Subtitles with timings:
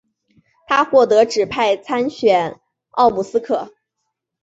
[0.65, 2.59] 他获得指派参选
[2.89, 3.71] 奥姆斯克。